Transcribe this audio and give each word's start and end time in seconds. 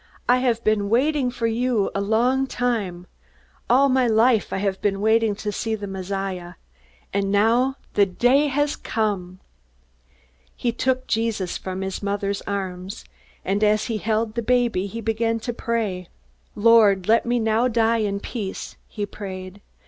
"I 0.27 0.37
have 0.39 0.63
been 0.63 0.89
waiting 0.89 1.29
for 1.29 1.45
you 1.45 1.91
a 1.93 2.01
long 2.01 2.47
time. 2.47 3.05
All 3.69 3.87
my 3.87 4.07
life 4.07 4.51
I 4.51 4.57
have 4.57 4.81
been 4.81 4.99
waiting 4.99 5.35
to 5.35 5.51
see 5.51 5.75
the 5.75 5.85
Messiah. 5.85 6.55
And 7.13 7.31
now 7.31 7.75
the 7.93 8.07
day 8.07 8.47
has 8.47 8.75
come." 8.75 9.39
He 10.55 10.71
took 10.71 11.05
Jesus 11.05 11.55
from 11.55 11.81
his 11.81 12.01
mother's 12.01 12.41
arms, 12.47 13.05
and 13.45 13.63
as 13.63 13.83
he 13.85 13.99
held 13.99 14.33
the 14.33 14.41
baby 14.41 14.87
he 14.87 15.01
began 15.01 15.39
to 15.41 15.53
pray. 15.53 16.09
"Lord, 16.55 17.07
let 17.07 17.27
me 17.27 17.37
now 17.37 17.67
die 17.67 17.97
in 17.99 18.19
peace," 18.21 18.77
he 18.87 19.05
prayed. 19.05 19.61